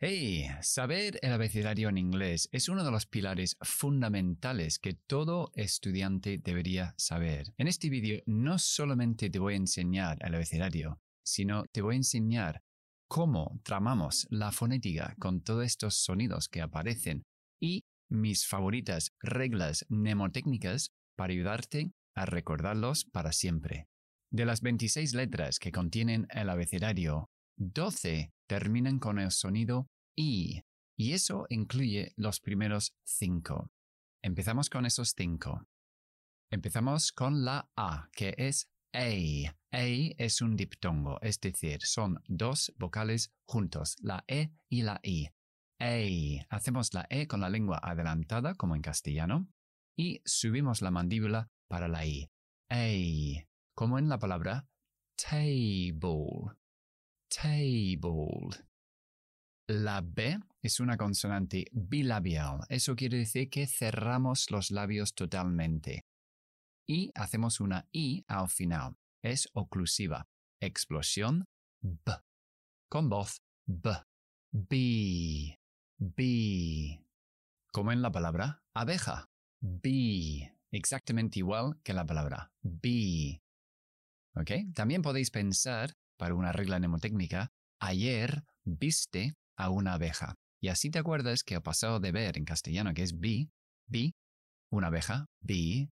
[0.00, 6.38] Hey, saber el abecedario en inglés es uno de los pilares fundamentales que todo estudiante
[6.38, 7.52] debería saber.
[7.58, 11.96] En este vídeo no solamente te voy a enseñar el abecedario, sino te voy a
[11.96, 12.62] enseñar
[13.08, 17.24] cómo tramamos la fonética con todos estos sonidos que aparecen
[17.60, 23.88] y mis favoritas reglas mnemotécnicas para ayudarte a recordarlos para siempre.
[24.30, 30.62] De las 26 letras que contienen el abecedario, 12 terminan con el sonido I,
[30.96, 33.70] y eso incluye los primeros cinco.
[34.22, 35.68] Empezamos con esos cinco.
[36.50, 39.54] Empezamos con la A, que es A.
[39.70, 45.28] A es un diptongo, es decir, son dos vocales juntos, la E y la I.
[45.78, 46.56] A.
[46.56, 49.46] Hacemos la E con la lengua adelantada, como en castellano,
[49.96, 52.28] y subimos la mandíbula para la I.
[52.70, 53.46] A.
[53.74, 54.66] Como en la palabra
[55.16, 56.56] table
[57.28, 58.48] table.
[59.68, 62.60] La B es una consonante bilabial.
[62.68, 66.04] Eso quiere decir que cerramos los labios totalmente.
[66.86, 68.96] Y hacemos una I al final.
[69.22, 70.26] Es oclusiva.
[70.60, 71.44] Explosión
[71.82, 72.12] B.
[72.88, 73.90] Con voz B.
[74.50, 75.58] B.
[75.98, 77.04] B.
[77.70, 79.28] Como en la palabra abeja.
[79.60, 80.54] B.
[80.70, 83.42] Exactamente igual que la palabra B.
[84.34, 84.50] ¿Ok?
[84.74, 90.34] También podéis pensar para una regla mnemotécnica, ayer viste a una abeja.
[90.60, 93.50] Y así te acuerdas que ha pasado de ver en castellano, que es vi,
[93.86, 94.14] vi,
[94.70, 95.88] una abeja, vi.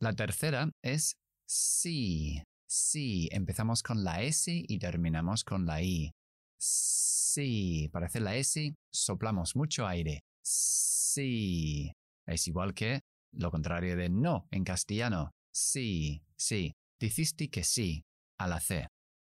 [0.00, 1.16] La tercera es
[1.48, 3.28] sí, sí.
[3.32, 6.12] Empezamos con la S y terminamos con la I.
[6.58, 7.88] Sí.
[7.92, 10.24] Para la S, soplamos mucho aire.
[10.42, 11.92] Sí.
[12.26, 13.00] Es igual que
[13.32, 15.30] lo contrario de no en castellano.
[15.52, 16.74] Sí, sí.
[17.00, 18.04] Dijiste que sí
[18.38, 18.88] a la C.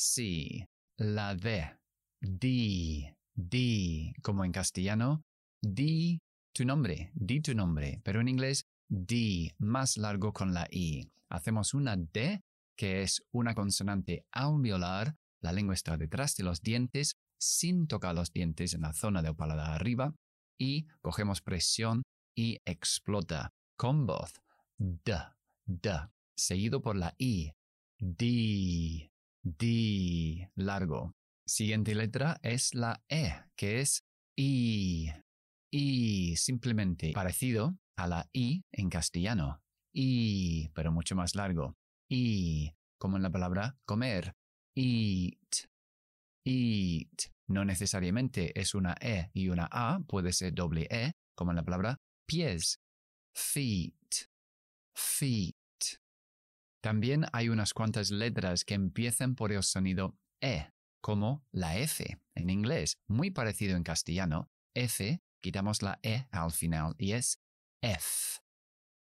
[0.00, 0.66] Sí.
[0.96, 1.76] La D.
[2.22, 3.06] Di.
[3.34, 4.14] Di.
[4.22, 5.24] Como en castellano.
[5.60, 6.18] Di
[6.54, 7.10] tu nombre.
[7.12, 8.00] Di tu nombre.
[8.02, 11.06] Pero en inglés, di más largo con la I.
[11.28, 12.40] Hacemos una D,
[12.78, 15.16] que es una consonante alveolar.
[15.42, 19.36] La lengua está detrás de los dientes, sin tocar los dientes en la zona del
[19.36, 20.14] paladar arriba.
[20.58, 23.50] Y cogemos presión y explota.
[23.76, 24.32] Con voz.
[24.78, 25.12] D.
[25.66, 25.90] D.
[26.38, 27.52] Seguido por la I.
[27.98, 29.09] Di.
[29.42, 31.14] D largo.
[31.46, 34.04] Siguiente letra es la E, que es
[34.36, 35.10] I.
[35.72, 39.62] I, simplemente parecido a la I en castellano.
[39.92, 41.76] I, pero mucho más largo.
[42.08, 44.34] I, como en la palabra comer.
[44.76, 45.68] Eat.
[46.44, 47.32] Eat.
[47.48, 51.64] No necesariamente es una E y una A, puede ser doble E, como en la
[51.64, 51.96] palabra
[52.26, 52.78] pies.
[53.34, 54.28] Feet.
[54.94, 55.59] Feet.
[56.80, 60.70] También hay unas cuantas letras que empiezan por el sonido E,
[61.00, 64.50] como la F en inglés, muy parecido en castellano.
[64.74, 67.40] F, quitamos la E al final y es
[67.82, 68.40] F.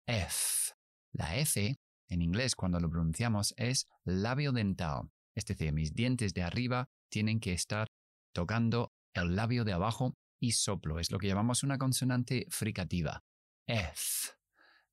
[0.07, 0.75] F.
[1.13, 6.43] La F en inglés cuando lo pronunciamos es labio dental, es decir, mis dientes de
[6.43, 7.89] arriba tienen que estar
[8.33, 13.25] tocando el labio de abajo y soplo, es lo que llamamos una consonante fricativa.
[13.67, 14.33] F.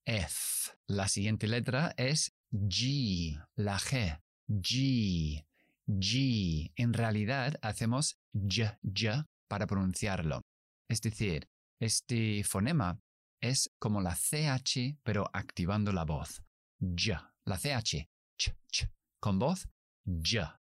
[0.06, 0.72] F.
[0.88, 5.46] La siguiente letra es G, la G, G,
[5.88, 6.72] G.
[6.76, 10.42] En realidad hacemos J, J para pronunciarlo.
[10.90, 11.50] Es decir,
[11.82, 13.00] este fonema
[13.42, 16.42] es como la CH pero activando la voz.
[16.80, 18.08] J, la CH,
[18.38, 18.90] ch, ch.
[19.20, 19.68] Con voz,
[20.06, 20.58] J,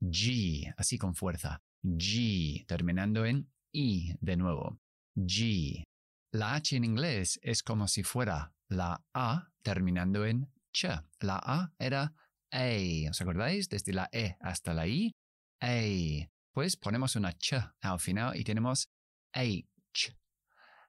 [0.00, 1.60] G, así con fuerza.
[1.82, 4.78] G, terminando en I de nuevo.
[5.14, 5.84] G.
[6.32, 10.86] La H en inglés es como si fuera la A terminando en ch.
[11.20, 12.12] La A era
[12.50, 13.10] A.
[13.10, 13.68] ¿Os acordáis?
[13.68, 15.14] Desde la E hasta la I.
[15.60, 16.28] A.
[16.52, 18.90] Pues ponemos una ch al final y tenemos
[19.32, 19.66] H.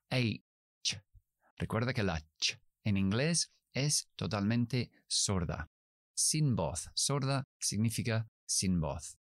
[0.09, 0.43] H.
[1.57, 5.69] Recuerda que la ch en inglés es totalmente sorda.
[6.13, 6.89] Sin voz.
[6.93, 9.17] Sorda significa sin voz.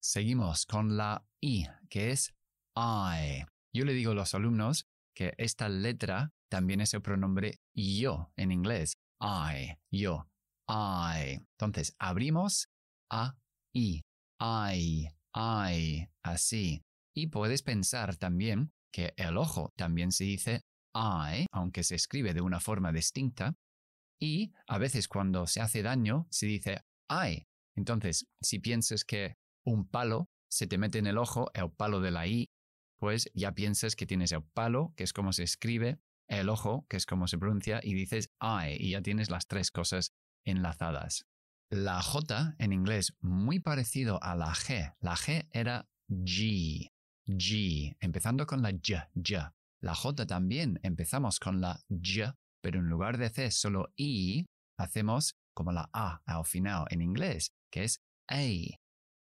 [0.00, 2.34] Seguimos con la I, que es
[2.76, 3.44] I.
[3.72, 8.52] Yo le digo a los alumnos que esta letra también es el pronombre yo en
[8.52, 8.98] inglés.
[9.24, 10.28] I, yo,
[10.68, 11.40] I.
[11.58, 12.68] Entonces, abrimos
[13.10, 13.36] a,
[13.72, 14.02] i,
[14.40, 16.84] I, I, así.
[17.16, 20.62] Y puedes pensar también que el ojo también se dice
[20.94, 23.56] I, aunque se escribe de una forma distinta.
[24.20, 27.46] Y a veces cuando se hace daño se dice I.
[27.76, 32.10] Entonces, si piensas que un palo se te mete en el ojo, el palo de
[32.10, 32.50] la I,
[32.98, 35.98] pues ya piensas que tienes el palo, que es como se escribe,
[36.28, 39.70] el ojo, que es como se pronuncia, y dices I, y ya tienes las tres
[39.70, 40.12] cosas
[40.44, 41.26] enlazadas.
[41.70, 44.94] La J en inglés, muy parecido a la G.
[45.00, 46.90] La G era G.
[47.26, 48.78] G, empezando con la Y,
[49.14, 49.34] Y.
[49.80, 52.22] La J también empezamos con la Y,
[52.62, 54.46] pero en lugar de hacer solo I,
[54.78, 58.42] hacemos como la A al final en inglés, que es A,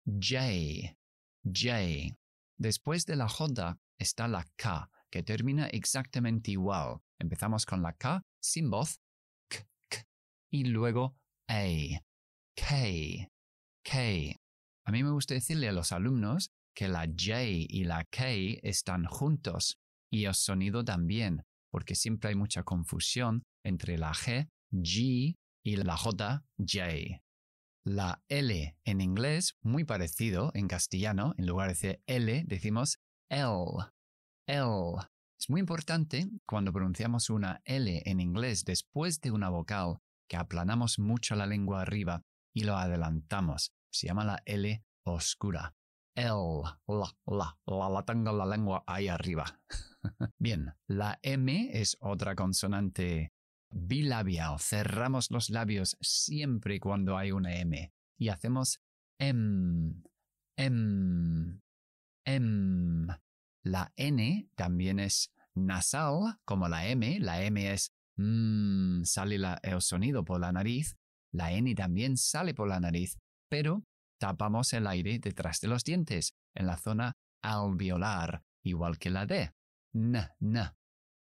[0.06, 0.96] J,
[1.44, 2.16] J.
[2.58, 7.00] Después de la J está la K, que termina exactamente igual.
[7.18, 9.00] Empezamos con la K sin voz,
[9.48, 10.06] K, K,
[10.50, 11.16] y luego
[11.48, 11.64] A,
[12.56, 13.28] K,
[13.82, 14.00] K.
[14.86, 18.24] A mí me gusta decirle a los alumnos que la J y la K
[18.62, 19.78] están juntos
[20.10, 25.96] y el sonido también, porque siempre hay mucha confusión entre la G, G y la
[25.96, 27.22] J, J.
[27.84, 33.46] La L en inglés, muy parecido en castellano, en lugar de L, decimos L.
[34.46, 34.96] L.
[35.38, 39.98] Es muy importante cuando pronunciamos una L en inglés después de una vocal
[40.28, 43.72] que aplanamos mucho la lengua arriba y lo adelantamos.
[43.90, 45.74] Se llama la L oscura.
[46.14, 49.60] L, la, la, la, la tengo la lengua ahí arriba.
[50.38, 53.32] Bien, la M es otra consonante
[53.70, 54.58] bilabial.
[54.58, 58.80] Cerramos los labios siempre cuando hay una M y hacemos
[59.18, 60.02] M,
[60.56, 61.60] M,
[62.26, 63.19] M.
[63.70, 67.20] La N también es nasal, como la M.
[67.20, 70.96] La M es mm, sale el sonido por la nariz.
[71.32, 73.16] La N también sale por la nariz,
[73.48, 73.84] pero
[74.18, 77.12] tapamos el aire detrás de los dientes, en la zona
[77.42, 79.52] alveolar, igual que la D.
[79.94, 80.72] N, N,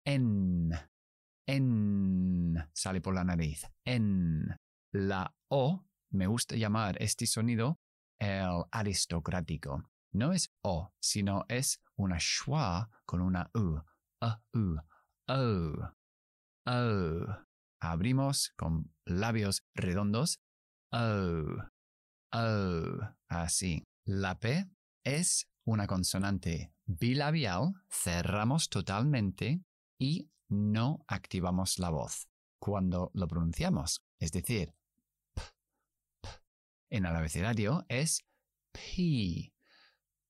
[0.06, 0.90] N,
[1.46, 3.68] N, sale por la nariz.
[3.86, 4.57] N.
[4.92, 7.80] La O, me gusta llamar este sonido
[8.18, 9.84] el aristocrático.
[10.11, 13.81] No es O, sino es una schwa con una U.
[14.53, 14.77] U,
[15.27, 15.95] O.
[16.65, 17.45] O.
[17.81, 20.39] Abrimos con labios redondos.
[20.91, 21.45] O.
[22.33, 23.00] O.
[23.29, 23.85] Así.
[24.06, 24.65] La P
[25.03, 29.63] es una consonante bilabial, cerramos totalmente
[30.00, 32.27] y no activamos la voz
[32.59, 34.01] cuando lo pronunciamos.
[34.19, 34.73] Es decir,
[35.35, 35.44] p,
[36.21, 36.29] p.
[36.89, 38.25] en el abecedario es
[38.71, 39.53] P.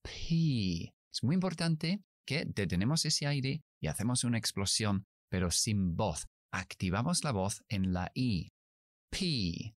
[0.01, 0.93] P.
[1.11, 6.27] Es muy importante que detenemos ese aire y hacemos una explosión, pero sin voz.
[6.51, 8.51] Activamos la voz en la I.
[9.09, 9.75] P.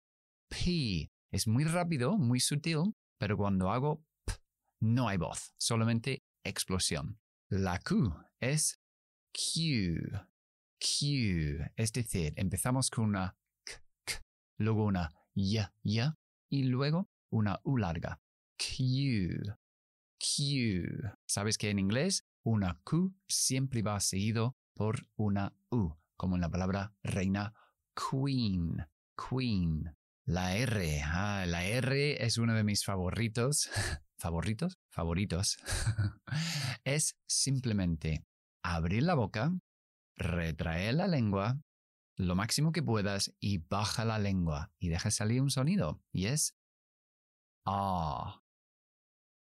[0.49, 1.11] P.
[1.31, 4.33] Es muy rápido, muy sutil, pero cuando hago P,
[4.81, 7.19] no hay voz, solamente explosión.
[7.49, 8.81] La Q es
[9.33, 9.99] Q.
[10.79, 11.71] Q.
[11.75, 13.73] Es decir, empezamos con una K,
[14.05, 14.21] K,
[14.57, 15.99] luego una Y, Y,
[16.49, 18.19] y luego una U larga.
[18.57, 19.57] Q.
[20.21, 21.13] Q.
[21.25, 26.49] ¿Sabes que en inglés una Q siempre va seguido por una U, como en la
[26.49, 27.53] palabra reina
[27.95, 28.87] queen,
[29.17, 29.95] queen.
[30.25, 31.01] La R,
[31.47, 33.69] la R es uno de mis favoritos.
[34.17, 34.77] ¿Favoritos?
[34.91, 35.57] Favoritos.
[36.83, 38.23] es simplemente
[38.63, 39.51] abrir la boca,
[40.15, 41.59] retraer la lengua
[42.17, 45.99] lo máximo que puedas y baja la lengua y deja salir un sonido.
[46.11, 46.55] Y es
[47.65, 48.40] ah.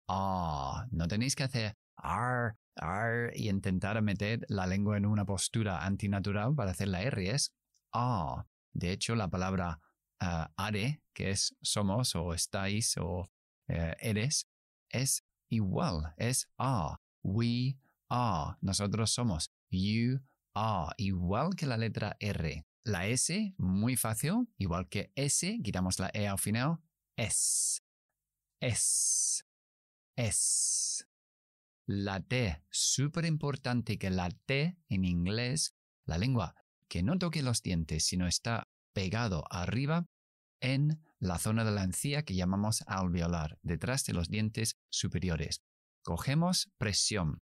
[0.08, 0.86] Ah.
[0.90, 6.54] No tenéis que hacer ar, ar y intentar meter la lengua en una postura antinatural
[6.54, 7.30] para hacer la R.
[7.30, 7.52] Es
[7.92, 8.46] ah.
[8.72, 9.80] De hecho, la palabra
[10.20, 13.20] uh, are, que es somos o estáis o
[13.68, 14.48] uh, eres,
[14.90, 16.96] es igual, es are.
[17.22, 17.78] We
[18.08, 18.56] are.
[18.60, 19.50] Nosotros somos.
[19.70, 20.20] You
[20.54, 20.92] are.
[20.98, 22.66] Igual que la letra R.
[22.84, 26.78] La S, muy fácil, igual que S, quitamos la E al final.
[27.16, 27.82] Es.
[28.60, 29.46] Es.
[30.16, 31.08] Es.
[31.86, 36.54] La T, súper importante que la T en inglés, la lengua,
[36.88, 40.06] que no toque los dientes, sino está pegado arriba,
[40.60, 45.62] en la zona de la encía que llamamos alveolar, detrás de los dientes superiores.
[46.02, 47.42] Cogemos presión,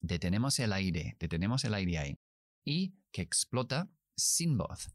[0.00, 2.18] detenemos el aire, detenemos el aire ahí,
[2.64, 4.88] y que explota sin voz.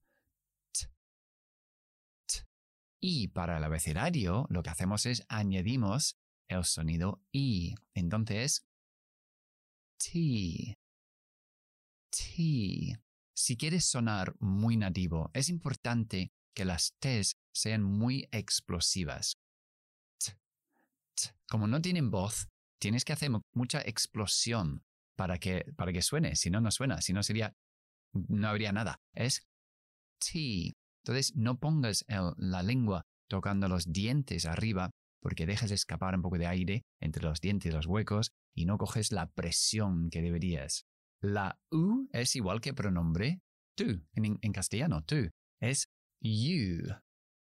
[2.99, 6.20] Y para el abecedario lo que hacemos es añadimos
[6.51, 7.75] el sonido I.
[7.93, 8.67] Entonces,
[9.97, 10.77] T.
[12.09, 12.99] T.
[13.33, 19.37] Si quieres sonar muy nativo, es importante que las T's sean muy explosivas.
[21.47, 24.83] Como no tienen voz, tienes que hacer mucha explosión
[25.15, 26.35] para que, para que suene.
[26.35, 27.01] Si no, no suena.
[27.01, 27.55] Si no, sería,
[28.13, 29.01] no habría nada.
[29.13, 29.47] Es
[30.19, 30.73] T.
[31.03, 34.91] Entonces, no pongas la lengua tocando los dientes arriba
[35.21, 38.77] porque dejas escapar un poco de aire entre los dientes y los huecos y no
[38.77, 40.85] coges la presión que deberías.
[41.21, 43.41] La U es igual que pronombre
[43.75, 45.29] tú, en, castellano, tú.
[45.59, 46.81] Es you.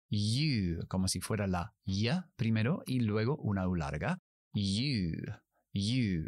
[0.10, 4.20] You, como si fuera la ya primero y luego una U larga.
[4.54, 5.14] You.
[5.74, 6.26] You.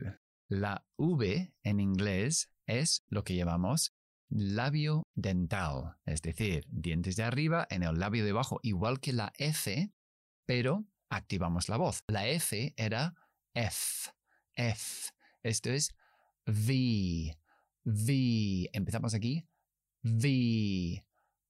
[0.50, 3.94] La V en inglés es lo que llamamos
[4.30, 9.32] labio dental, es decir, dientes de arriba en el labio de abajo, igual que la
[9.38, 9.92] F,
[10.46, 10.86] pero
[11.16, 12.04] activamos la voz.
[12.08, 13.14] La F era
[13.54, 14.12] F,
[14.56, 15.12] F.
[15.44, 15.94] Esto es
[16.46, 17.38] V,
[17.84, 18.70] V.
[18.74, 19.48] Empezamos aquí.
[20.04, 21.06] V,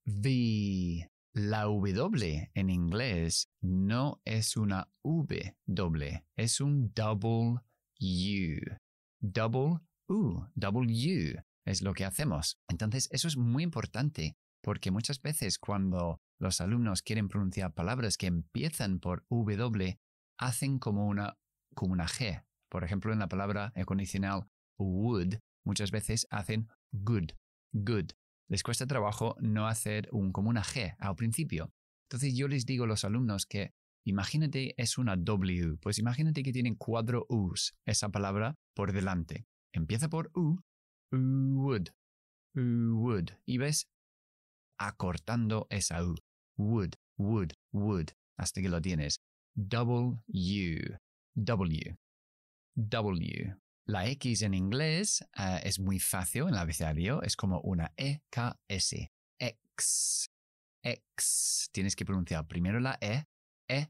[0.05, 1.10] V.
[1.36, 7.62] La W en inglés no es una V doble, es un double
[8.00, 8.77] U.
[9.20, 12.60] Double U, double U es lo que hacemos.
[12.67, 18.27] Entonces, eso es muy importante porque muchas veces cuando los alumnos quieren pronunciar palabras que
[18.27, 20.00] empiezan por W,
[20.38, 21.38] hacen como una,
[21.73, 22.43] como una G.
[22.69, 24.43] Por ejemplo, en la palabra condicional
[24.77, 25.35] would,
[25.65, 27.31] muchas veces hacen good,
[27.71, 28.12] good.
[28.50, 31.71] Les cuesta trabajo no hacer un, como una G al principio.
[32.09, 33.73] Entonces yo les digo a los alumnos que
[34.05, 39.47] imagínate es una W, pues imagínate que tienen cuatro U's, esa palabra por delante.
[39.71, 40.62] Empieza por U,
[41.12, 41.89] would,
[42.53, 43.88] would, y ves
[44.77, 46.15] acortando esa U.
[46.57, 49.19] Would, would, would, hasta que lo tienes.
[49.55, 51.00] W,
[51.36, 51.98] W,
[52.75, 53.55] W.
[53.86, 59.12] La X en inglés uh, es muy fácil en el abecedario, es como una E-K-S.
[59.39, 60.29] X.
[60.83, 61.69] X.
[61.72, 63.25] Tienes que pronunciar primero la E,
[63.67, 63.89] E,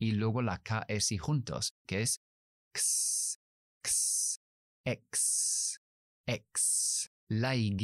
[0.00, 2.20] y luego la K-S juntos, que es
[2.74, 3.40] X,
[3.84, 4.40] X,
[4.84, 5.80] X,
[6.26, 7.10] X.
[7.28, 7.76] La Y,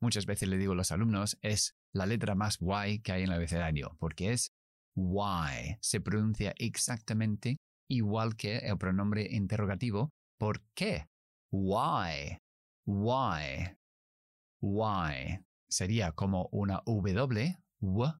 [0.00, 3.30] muchas veces le digo a los alumnos, es la letra más Y que hay en
[3.30, 4.52] el abecedario, porque es
[4.94, 5.78] Y.
[5.80, 7.56] Se pronuncia exactamente
[7.88, 11.08] igual que el pronombre interrogativo ¿Por qué?
[11.50, 12.38] Why?
[12.86, 13.76] Why?
[14.60, 15.40] Why?
[15.68, 18.12] Sería como una W, w,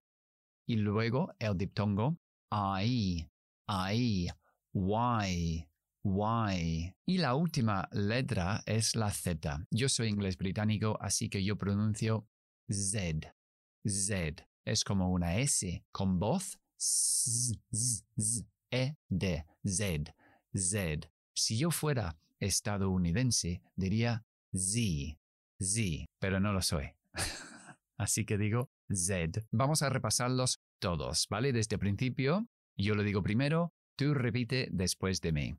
[0.67, 2.17] y luego el diptongo
[2.51, 3.29] I,
[3.69, 4.29] I,
[4.73, 5.69] why,
[6.03, 6.95] why.
[7.05, 9.65] Y la última letra es la Z.
[9.69, 12.27] Yo soy inglés británico, así que yo pronuncio
[12.69, 13.36] Z.
[13.85, 14.47] Z.
[14.65, 16.59] Es como una S con voz.
[16.77, 20.15] Z, z, z, e, d, Z.
[20.53, 21.09] Z.
[21.33, 25.17] Si yo fuera estadounidense, diría Z,
[25.59, 26.93] Z, pero no lo soy.
[27.97, 29.41] Así que digo Z.
[29.51, 31.51] Vamos a repasarlos todos, ¿vale?
[31.51, 35.55] Desde el principio, yo lo digo primero, tú repite después de mí.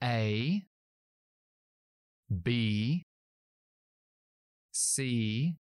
[0.00, 0.66] A,
[2.28, 3.04] B,
[4.72, 5.58] C,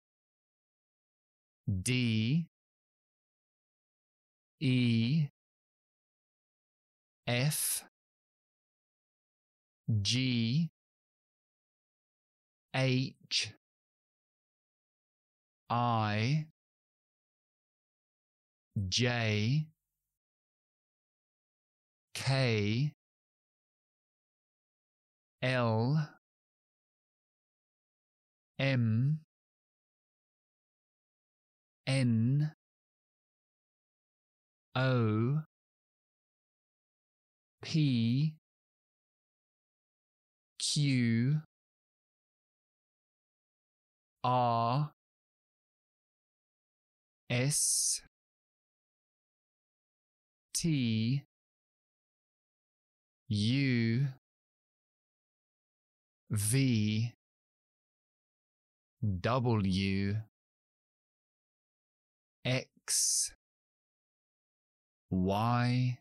[1.67, 2.47] D,
[4.61, 5.29] E,
[7.27, 7.85] F,
[10.03, 10.71] G
[12.75, 13.53] H
[15.71, 16.47] I
[18.89, 19.67] J
[22.15, 22.93] K
[25.43, 26.09] L
[28.59, 29.21] M
[31.87, 32.53] N
[34.75, 35.43] O
[37.63, 38.35] P
[40.59, 41.41] Q
[44.23, 44.91] R
[47.31, 48.03] S
[50.55, 51.23] T
[53.29, 54.07] U
[56.31, 57.13] V
[59.21, 60.17] W
[62.45, 63.35] X
[65.11, 65.99] Y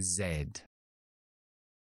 [0.00, 0.68] Z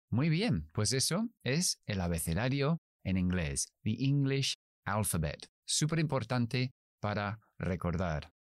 [0.10, 5.48] Muy bien, pues eso es el abecedario en inglés, the English alphabet.
[5.68, 6.72] Súper importante
[7.02, 8.35] para recordar.